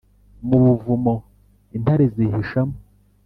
[0.47, 1.13] mu buvumo
[1.75, 2.77] intare zihishamo,